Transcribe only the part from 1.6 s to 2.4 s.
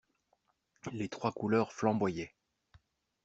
flamboyaient.